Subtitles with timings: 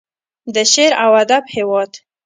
[0.53, 1.91] د شعر او ادب هیواد.